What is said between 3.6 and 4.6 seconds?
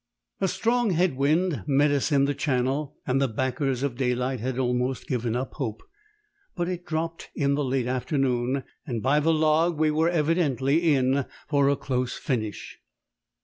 of daylight had